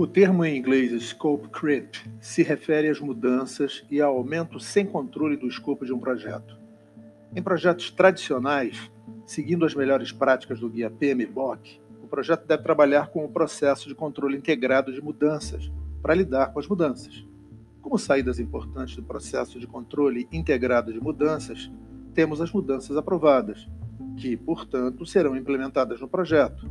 [0.00, 5.36] O termo em inglês scope creep se refere às mudanças e ao aumento sem controle
[5.36, 6.56] do escopo de um projeto.
[7.36, 8.90] Em projetos tradicionais,
[9.26, 13.94] seguindo as melhores práticas do guia PMBOK, o projeto deve trabalhar com o processo de
[13.94, 17.22] controle integrado de mudanças para lidar com as mudanças.
[17.82, 21.70] Como saídas importantes do processo de controle integrado de mudanças,
[22.14, 23.68] temos as mudanças aprovadas,
[24.16, 26.66] que, portanto, serão implementadas no projeto,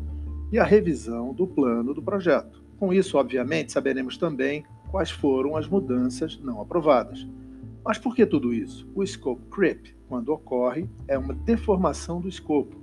[0.51, 2.67] e a revisão do plano do projeto.
[2.79, 7.27] Com isso, obviamente, saberemos também quais foram as mudanças não aprovadas.
[7.83, 8.89] Mas por que tudo isso?
[8.95, 12.75] O scope creep, quando ocorre, é uma deformação do escopo,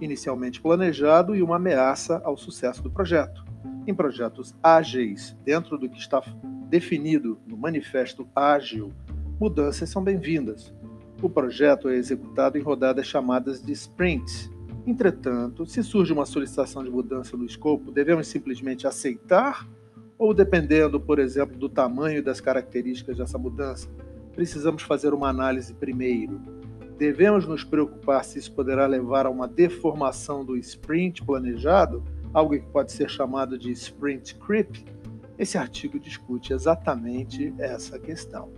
[0.00, 3.44] inicialmente planejado e uma ameaça ao sucesso do projeto.
[3.86, 6.22] Em projetos ágeis, dentro do que está
[6.68, 8.92] definido no Manifesto Ágil,
[9.40, 10.72] mudanças são bem-vindas.
[11.20, 14.50] O projeto é executado em rodadas chamadas de sprints.
[14.90, 19.68] Entretanto, se surge uma solicitação de mudança do escopo, devemos simplesmente aceitar
[20.18, 23.88] ou, dependendo, por exemplo, do tamanho e das características dessa mudança,
[24.34, 26.40] precisamos fazer uma análise primeiro.
[26.98, 32.02] Devemos nos preocupar se isso poderá levar a uma deformação do sprint planejado,
[32.34, 34.84] algo que pode ser chamado de sprint creep?
[35.38, 38.52] Esse artigo discute exatamente essa questão.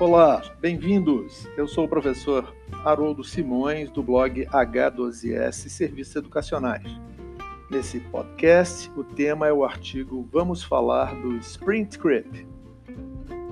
[0.00, 1.48] olá, bem-vindos!
[1.56, 6.84] Eu sou o professor Haroldo Simões, do blog H12S Serviços Educacionais.
[7.70, 12.46] Nesse podcast, o tema é o artigo Vamos Falar do Sprint Creep.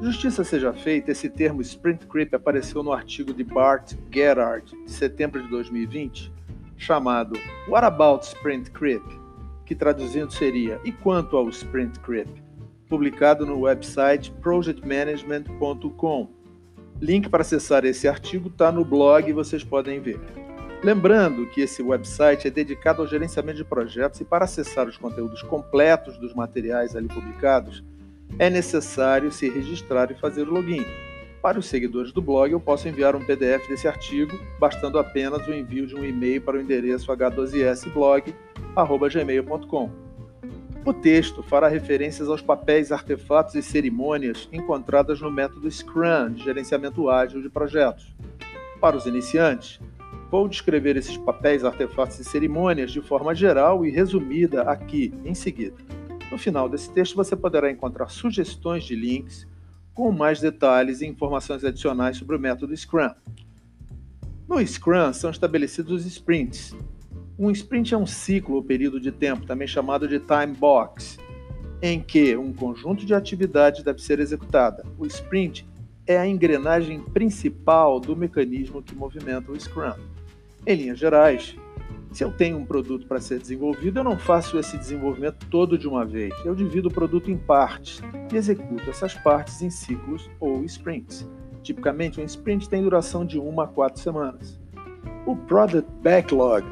[0.00, 5.40] Justiça seja feita, esse termo Sprint Creep apareceu no artigo de Bart Gerhard, de setembro
[5.40, 6.32] de 2020,
[6.76, 7.38] chamado
[7.68, 9.22] What About Sprint Creep?
[9.64, 12.28] que traduzindo seria E quanto ao Sprint Creep?
[12.92, 16.28] Publicado no website projectmanagement.com.
[17.00, 20.20] Link para acessar esse artigo está no blog e vocês podem ver.
[20.84, 25.40] Lembrando que esse website é dedicado ao gerenciamento de projetos e para acessar os conteúdos
[25.40, 27.82] completos dos materiais ali publicados,
[28.38, 30.84] é necessário se registrar e fazer o login.
[31.40, 35.54] Para os seguidores do blog, eu posso enviar um PDF desse artigo, bastando apenas o
[35.54, 40.01] envio de um e-mail para o endereço h12sblog.gmail.com.
[40.84, 47.08] O texto fará referências aos papéis, artefatos e cerimônias encontradas no método Scrum de gerenciamento
[47.08, 48.12] ágil de projetos.
[48.80, 49.78] Para os iniciantes,
[50.28, 55.76] vou descrever esses papéis, artefatos e cerimônias de forma geral e resumida aqui, em seguida.
[56.32, 59.46] No final desse texto, você poderá encontrar sugestões de links
[59.94, 63.10] com mais detalhes e informações adicionais sobre o método Scrum.
[64.48, 66.74] No Scrum são estabelecidos os sprints,
[67.38, 71.18] um sprint é um ciclo ou período de tempo, também chamado de time box,
[71.80, 74.84] em que um conjunto de atividades deve ser executada.
[74.98, 75.66] O sprint
[76.06, 79.94] é a engrenagem principal do mecanismo que movimenta o Scrum.
[80.66, 81.56] Em linhas gerais,
[82.12, 85.88] se eu tenho um produto para ser desenvolvido, eu não faço esse desenvolvimento todo de
[85.88, 86.34] uma vez.
[86.44, 88.00] Eu divido o produto em partes
[88.32, 91.28] e executo essas partes em ciclos ou sprints.
[91.62, 94.60] Tipicamente, um sprint tem duração de uma a quatro semanas.
[95.24, 96.66] O Product Backlog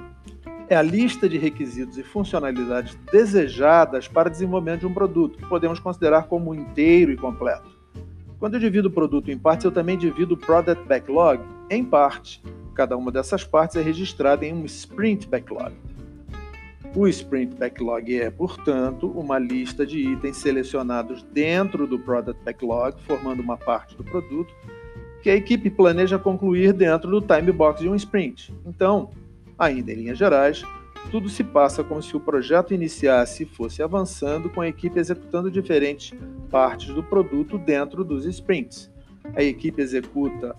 [0.70, 5.80] é a lista de requisitos e funcionalidades desejadas para desenvolvimento de um produto, que podemos
[5.80, 7.68] considerar como inteiro e completo.
[8.38, 12.40] Quando eu divido o produto em partes, eu também divido o Product Backlog em partes.
[12.72, 15.74] Cada uma dessas partes é registrada em um Sprint Backlog.
[16.94, 23.42] O Sprint Backlog é, portanto, uma lista de itens selecionados dentro do Product Backlog, formando
[23.42, 24.54] uma parte do produto,
[25.20, 28.54] que a equipe planeja concluir dentro do time box de um sprint.
[28.64, 29.10] Então,
[29.60, 30.64] Ainda em linhas gerais,
[31.10, 35.50] tudo se passa como se o projeto iniciasse e fosse avançando com a equipe executando
[35.50, 36.18] diferentes
[36.50, 38.90] partes do produto dentro dos sprints.
[39.36, 40.56] A equipe executa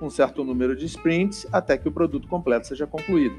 [0.00, 3.36] um certo número de sprints até que o produto completo seja concluído.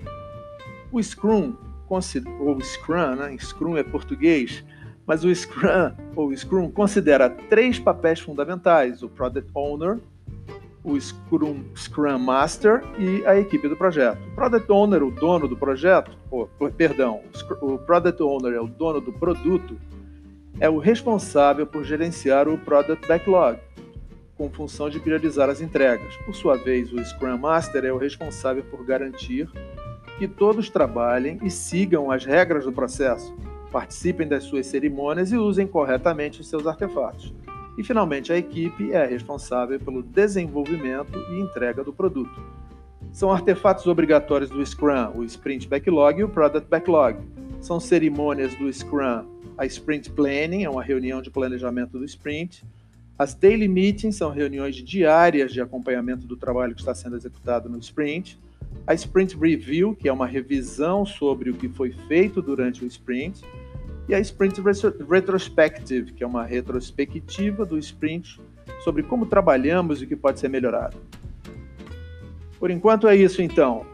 [0.92, 1.56] O Scrum,
[1.90, 3.36] ou Scrum, né?
[3.40, 4.64] Scrum é português,
[5.08, 9.98] mas o Scrum ou Scrum considera três papéis fundamentais: o Product Owner,
[10.84, 14.20] o Scrum, Scrum Master e a equipe do projeto.
[14.28, 17.22] O Product Owner, o dono do projeto, oh, perdão,
[17.62, 19.78] o Product Owner é o dono do produto,
[20.60, 23.60] é o responsável por gerenciar o Product Backlog,
[24.38, 26.16] com função de priorizar as entregas.
[26.26, 29.50] Por sua vez, o Scrum Master é o responsável por garantir
[30.18, 33.34] que todos trabalhem e sigam as regras do processo,
[33.72, 37.34] participem das suas cerimônias e usem corretamente os seus artefatos.
[37.80, 42.44] E, finalmente, a equipe é responsável pelo desenvolvimento e entrega do produto.
[43.14, 47.18] São artefatos obrigatórios do Scrum, o Sprint Backlog e o Product Backlog.
[47.62, 49.24] São cerimônias do Scrum,
[49.58, 52.66] a Sprint Planning, é uma reunião de planejamento do sprint.
[53.18, 57.78] As Daily Meetings são reuniões diárias de acompanhamento do trabalho que está sendo executado no
[57.78, 58.38] sprint.
[58.86, 63.42] A Sprint Review, que é uma revisão sobre o que foi feito durante o sprint
[64.10, 64.60] e a Sprint
[65.08, 68.42] Retrospective, que é uma retrospectiva do sprint
[68.84, 70.98] sobre como trabalhamos e o que pode ser melhorado.
[72.58, 73.86] Por enquanto é isso então.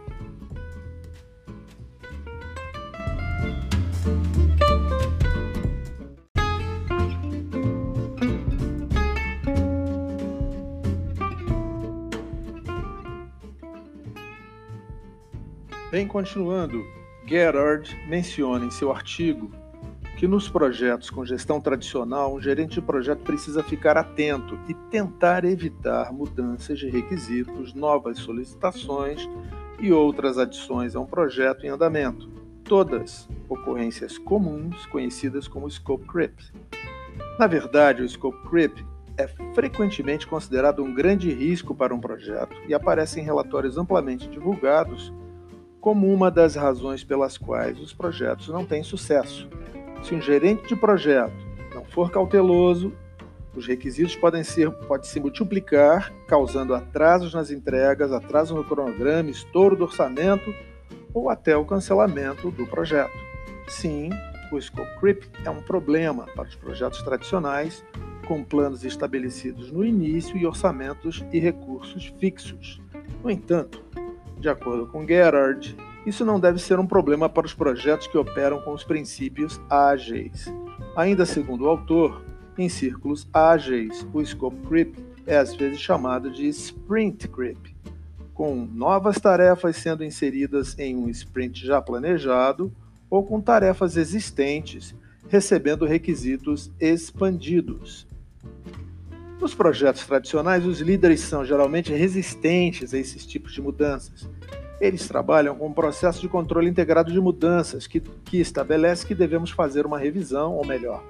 [15.92, 16.86] Bem, continuando,
[17.28, 19.52] Gerard menciona em seu artigo
[20.16, 25.44] que nos projetos com gestão tradicional, um gerente de projeto precisa ficar atento e tentar
[25.44, 29.28] evitar mudanças de requisitos, novas solicitações
[29.80, 32.30] e outras adições a um projeto em andamento,
[32.64, 36.40] todas ocorrências comuns conhecidas como scope creep.
[37.38, 38.78] Na verdade, o scope creep
[39.18, 45.14] é frequentemente considerado um grande risco para um projeto e aparece em relatórios amplamente divulgados
[45.82, 49.48] como uma das razões pelas quais os projetos não têm sucesso.
[50.06, 51.34] Se um gerente de projeto
[51.74, 52.94] não for cauteloso,
[53.56, 59.76] os requisitos podem, ser, podem se multiplicar, causando atrasos nas entregas, atraso no cronograma, estouro
[59.76, 60.54] do orçamento
[61.12, 63.18] ou até o cancelamento do projeto.
[63.68, 64.12] Sim,
[64.52, 67.84] o scope creep é um problema para os projetos tradicionais,
[68.28, 72.80] com planos estabelecidos no início e orçamentos e recursos fixos.
[73.24, 73.84] No entanto,
[74.40, 75.76] de acordo com Gerard,
[76.06, 80.54] isso não deve ser um problema para os projetos que operam com os princípios ágeis.
[80.96, 82.24] Ainda segundo o autor,
[82.58, 87.76] em círculos ágeis, o scope creep é às vezes chamado de sprint creep,
[88.34, 92.72] com novas tarefas sendo inseridas em um sprint já planejado
[93.10, 94.96] ou com tarefas existentes
[95.28, 98.08] recebendo requisitos expandidos.
[99.42, 104.30] Nos projetos tradicionais, os líderes são geralmente resistentes a esses tipos de mudanças
[104.80, 109.52] eles trabalham com um processo de controle integrado de mudanças que, que estabelece que devemos
[109.52, 111.04] fazer uma revisão, ou melhor,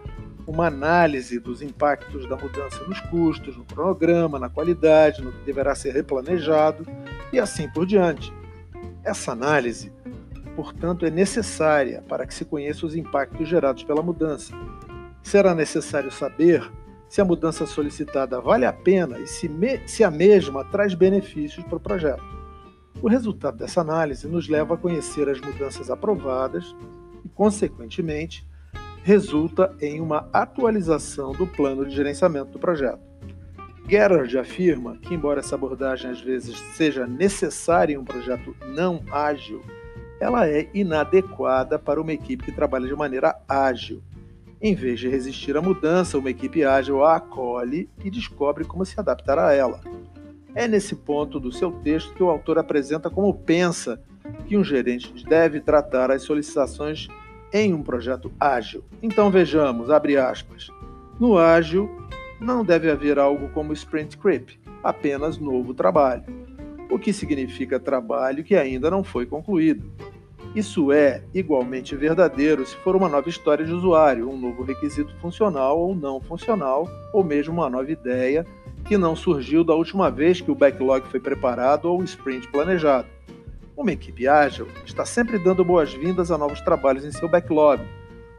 [0.48, 5.74] uma análise dos impactos da mudança nos custos, no cronograma, na qualidade, no que deverá
[5.74, 6.86] ser replanejado
[7.34, 8.32] e assim por diante.
[9.04, 9.92] Essa análise,
[10.56, 14.54] portanto, é necessária para que se conheça os impactos gerados pela mudança.
[15.24, 16.72] Será necessário saber
[17.10, 21.66] se a mudança solicitada vale a pena e se, me, se a mesma traz benefícios
[21.66, 22.35] para o projeto.
[23.06, 26.76] O resultado dessa análise nos leva a conhecer as mudanças aprovadas
[27.24, 28.44] e, consequentemente,
[29.04, 33.04] resulta em uma atualização do plano de gerenciamento do projeto.
[33.88, 39.62] Gerard afirma que, embora essa abordagem às vezes seja necessária em um projeto não ágil,
[40.20, 44.02] ela é inadequada para uma equipe que trabalha de maneira ágil.
[44.60, 49.00] Em vez de resistir à mudança, uma equipe ágil a acolhe e descobre como se
[49.00, 49.80] adaptar a ela.
[50.56, 54.02] É nesse ponto do seu texto que o autor apresenta como pensa
[54.48, 57.10] que um gerente deve tratar as solicitações
[57.52, 58.82] em um projeto ágil.
[59.04, 60.70] Então vejamos, abre aspas.
[61.20, 61.90] No ágil,
[62.40, 66.24] não deve haver algo como sprint creep, apenas novo trabalho,
[66.90, 69.92] o que significa trabalho que ainda não foi concluído.
[70.56, 75.78] Isso é igualmente verdadeiro se for uma nova história de usuário, um novo requisito funcional
[75.78, 78.46] ou não funcional, ou mesmo uma nova ideia
[78.86, 83.08] que não surgiu da última vez que o backlog foi preparado ou o sprint planejado.
[83.76, 87.84] Uma equipe ágil está sempre dando boas-vindas a novos trabalhos em seu backlog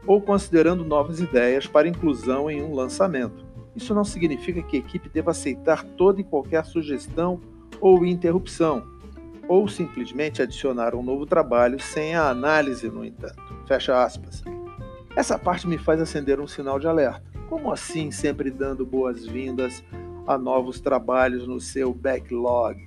[0.07, 3.45] ou considerando novas ideias para inclusão em um lançamento.
[3.75, 7.39] Isso não significa que a equipe deva aceitar toda e qualquer sugestão
[7.79, 8.87] ou interrupção,
[9.47, 13.43] ou simplesmente adicionar um novo trabalho sem a análise, no entanto.
[13.67, 14.43] Fecha aspas.
[15.15, 17.23] Essa parte me faz acender um sinal de alerta.
[17.49, 19.83] Como assim sempre dando boas-vindas
[20.27, 22.85] a novos trabalhos no seu backlog.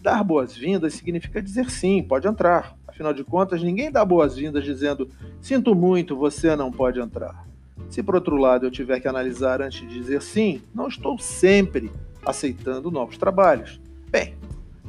[0.00, 2.76] Dar boas-vindas significa dizer sim, pode entrar.
[2.88, 5.08] Afinal de contas, ninguém dá boas-vindas dizendo
[5.40, 7.46] sinto muito, você não pode entrar.
[7.88, 11.90] Se por outro lado eu tiver que analisar antes de dizer sim, não estou sempre
[12.24, 13.80] aceitando novos trabalhos.
[14.10, 14.34] Bem,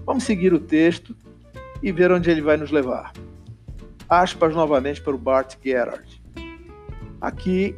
[0.05, 1.15] vamos seguir o texto
[1.84, 3.13] e ver onde ele vai nos levar.
[4.10, 6.22] Aspas novamente para o Bart Gerard.
[7.20, 7.75] Aqui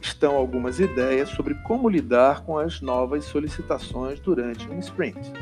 [0.00, 5.32] estão algumas ideias sobre como lidar com as novas solicitações durante um sprint.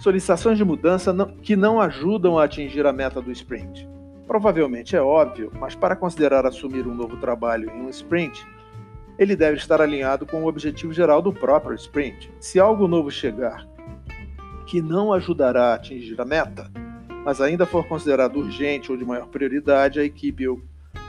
[0.00, 3.88] Solicitações de mudança que não ajudam a atingir a meta do sprint.
[4.26, 8.46] Provavelmente é óbvio, mas para considerar assumir um novo trabalho em um sprint,
[9.18, 12.30] ele deve estar alinhado com o objetivo geral do próprio sprint.
[12.38, 13.66] Se algo novo chegar
[14.66, 16.70] que não ajudará a atingir a meta,
[17.24, 20.44] mas ainda for considerado urgente ou de maior prioridade, a equipe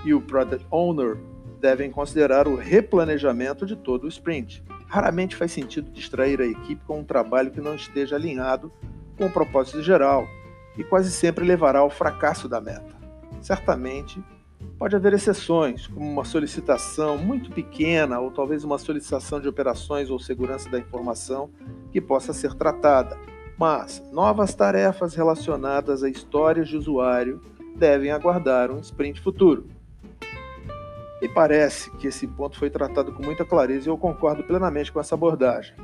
[0.05, 1.17] e o Product Owner
[1.59, 4.63] devem considerar o replanejamento de todo o sprint.
[4.87, 8.71] Raramente faz sentido distrair a equipe com um trabalho que não esteja alinhado
[9.17, 10.27] com o propósito geral
[10.77, 12.97] e quase sempre levará ao fracasso da meta.
[13.41, 14.23] Certamente,
[14.77, 20.19] pode haver exceções, como uma solicitação muito pequena ou talvez uma solicitação de operações ou
[20.19, 21.49] segurança da informação
[21.91, 23.17] que possa ser tratada,
[23.57, 27.41] mas novas tarefas relacionadas a histórias de usuário
[27.75, 29.67] devem aguardar um sprint futuro.
[31.21, 34.99] Me parece que esse ponto foi tratado com muita clareza e eu concordo plenamente com
[34.99, 35.75] essa abordagem.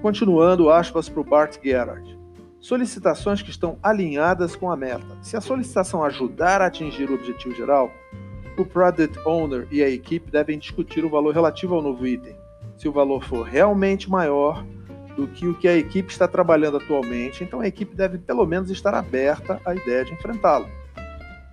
[0.00, 2.18] Continuando, aspas para o Bart Gerard.
[2.58, 5.18] Solicitações que estão alinhadas com a meta.
[5.20, 7.92] Se a solicitação ajudar a atingir o objetivo geral,
[8.56, 12.34] o Product Owner e a equipe devem discutir o valor relativo ao novo item.
[12.76, 14.64] Se o valor for realmente maior
[15.16, 18.70] do que o que a equipe está trabalhando atualmente, então a equipe deve pelo menos
[18.70, 20.68] estar aberta à ideia de enfrentá-lo.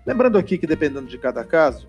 [0.06, 1.88] Lembrando aqui que, dependendo de cada caso,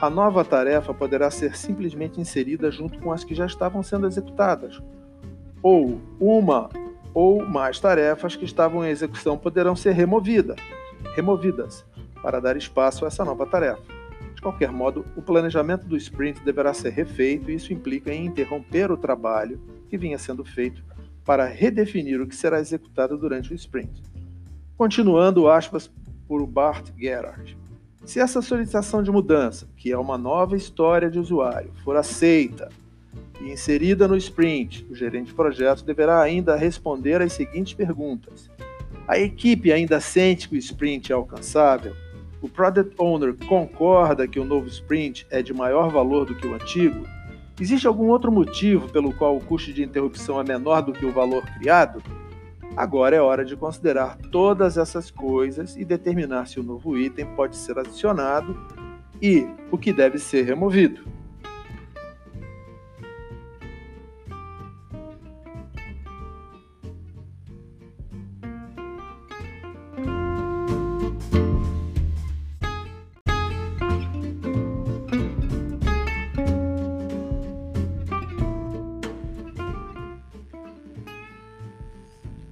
[0.00, 4.80] a nova tarefa poderá ser simplesmente inserida junto com as que já estavam sendo executadas,
[5.62, 6.68] ou uma
[7.12, 10.54] ou mais tarefas que estavam em execução poderão ser removida,
[11.16, 11.84] removidas
[12.22, 13.82] para dar espaço a essa nova tarefa.
[14.34, 18.92] De qualquer modo, o planejamento do sprint deverá ser refeito e isso implica em interromper
[18.92, 20.84] o trabalho que vinha sendo feito
[21.24, 24.00] para redefinir o que será executado durante o sprint.
[24.76, 25.90] Continuando aspas
[26.28, 27.58] por Bart Gerard.
[28.08, 32.70] Se essa solicitação de mudança, que é uma nova história de usuário, for aceita
[33.38, 38.50] e inserida no sprint, o gerente de projetos deverá ainda responder às seguintes perguntas:
[39.06, 41.94] A equipe ainda sente que o sprint é alcançável?
[42.40, 46.54] O Product Owner concorda que o novo sprint é de maior valor do que o
[46.54, 47.06] antigo?
[47.60, 51.12] Existe algum outro motivo pelo qual o custo de interrupção é menor do que o
[51.12, 52.02] valor criado?
[52.78, 57.56] Agora é hora de considerar todas essas coisas e determinar se o novo item pode
[57.56, 58.56] ser adicionado
[59.20, 61.02] e o que deve ser removido.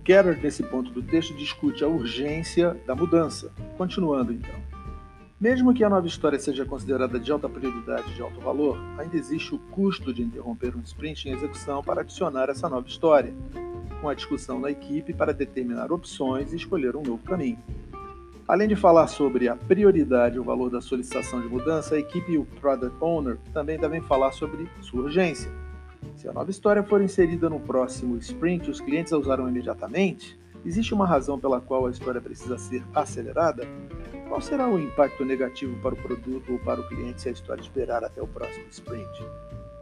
[0.07, 3.53] Gerard, nesse ponto do texto, discute a urgência da mudança.
[3.77, 4.55] Continuando, então.
[5.41, 9.17] Mesmo que a nova história seja considerada de alta prioridade e de alto valor, ainda
[9.17, 13.35] existe o custo de interromper um sprint em execução para adicionar essa nova história,
[14.01, 17.59] com a discussão na equipe para determinar opções e escolher um novo caminho.
[18.47, 22.31] Além de falar sobre a prioridade e o valor da solicitação de mudança, a equipe
[22.31, 25.51] e o Product Owner também devem falar sobre sua urgência
[26.17, 30.39] se a nova história for inserida no próximo sprint e os clientes a usarão imediatamente,
[30.65, 33.67] existe uma razão pela qual a história precisa ser acelerada?
[34.29, 37.61] Qual será o impacto negativo para o produto ou para o cliente se a história
[37.61, 39.25] esperar até o próximo sprint?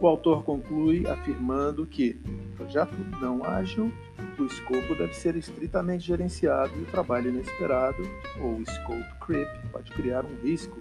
[0.01, 2.15] O autor conclui afirmando que,
[2.57, 3.93] projeto não ágil,
[4.37, 8.03] o escopo deve ser estritamente gerenciado e o trabalho inesperado,
[8.41, 10.77] ou scope creep, pode criar um risco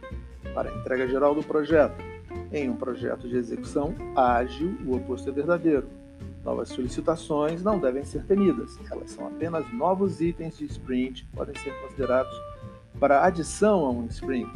[0.54, 2.13] para a entrega geral do projeto.
[2.54, 5.88] Em um projeto de execução ágil, o oposto é verdadeiro.
[6.46, 11.56] Novas solicitações não devem ser temidas, elas são apenas novos itens de sprint que podem
[11.56, 12.32] ser considerados
[13.00, 14.52] para adição a um sprint,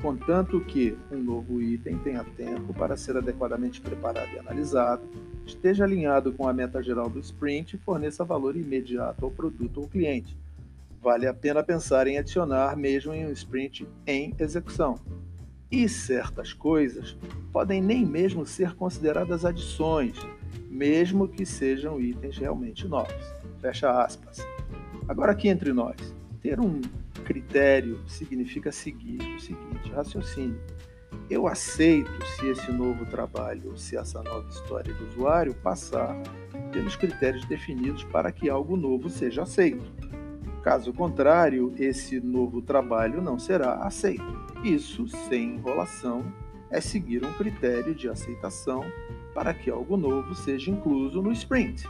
[0.00, 5.02] contanto que um novo item tenha tempo para ser adequadamente preparado e analisado,
[5.44, 9.88] esteja alinhado com a meta geral do sprint e forneça valor imediato ao produto ou
[9.88, 10.38] cliente.
[11.02, 15.00] Vale a pena pensar em adicionar mesmo em um sprint em execução.
[15.74, 17.18] E certas coisas
[17.52, 20.16] podem nem mesmo ser consideradas adições,
[20.70, 23.34] mesmo que sejam itens realmente novos.
[23.60, 24.46] Fecha aspas.
[25.08, 25.96] Agora aqui entre nós,
[26.40, 26.80] ter um
[27.24, 30.60] critério significa seguir o seguinte raciocínio.
[31.28, 36.16] Eu aceito se esse novo trabalho, se essa nova história do usuário passar
[36.70, 39.92] pelos critérios definidos para que algo novo seja aceito.
[40.64, 44.24] Caso contrário, esse novo trabalho não será aceito.
[44.64, 46.24] Isso, sem enrolação,
[46.70, 48.82] é seguir um critério de aceitação
[49.34, 51.86] para que algo novo seja incluso no sprint.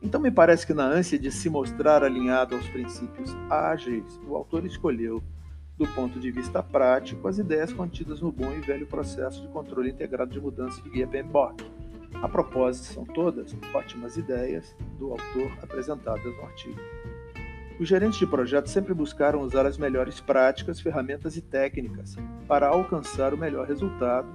[0.00, 4.64] Então, me parece que, na ânsia de se mostrar alinhado aos princípios ágeis, o autor
[4.64, 5.20] escolheu,
[5.76, 9.90] do ponto de vista prático, as ideias contidas no bom e velho processo de controle
[9.90, 11.64] integrado de mudança de Guia PMBOK.
[12.22, 16.80] A propósito, são todas ótimas ideias do autor apresentadas no artigo.
[17.78, 22.16] Os gerentes de projetos sempre buscaram usar as melhores práticas, ferramentas e técnicas
[22.48, 24.26] para alcançar o melhor resultado,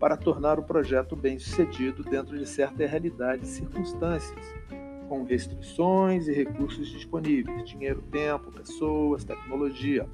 [0.00, 4.54] para tornar o projeto bem-sucedido dentro de certa realidade e circunstâncias,
[5.06, 10.08] com restrições e recursos disponíveis, dinheiro, tempo, pessoas, tecnologia.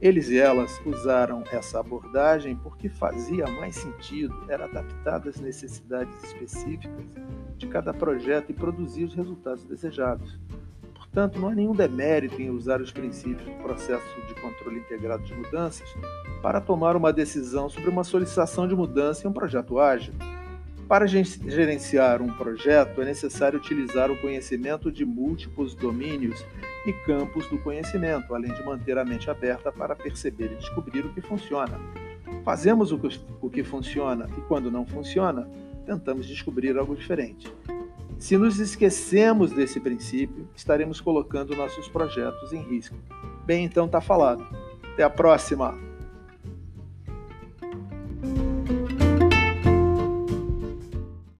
[0.00, 7.06] Eles e elas usaram essa abordagem porque fazia mais sentido, era adaptada às necessidades específicas
[7.56, 10.36] de cada projeto e produzir os resultados desejados.
[11.12, 15.34] Portanto, não há nenhum demérito em usar os princípios do processo de controle integrado de
[15.34, 15.86] mudanças
[16.40, 20.14] para tomar uma decisão sobre uma solicitação de mudança em um projeto ágil.
[20.88, 26.42] Para gerenciar um projeto, é necessário utilizar o conhecimento de múltiplos domínios
[26.86, 31.12] e campos do conhecimento, além de manter a mente aberta para perceber e descobrir o
[31.12, 31.78] que funciona.
[32.42, 35.46] Fazemos o que, o que funciona e, quando não funciona,
[35.84, 37.52] tentamos descobrir algo diferente.
[38.22, 42.96] Se nos esquecemos desse princípio, estaremos colocando nossos projetos em risco.
[43.44, 44.46] Bem, então está falado.
[44.92, 45.91] Até a próxima!